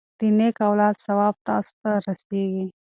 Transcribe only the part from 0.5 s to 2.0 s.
اولاد ثواب تاسو ته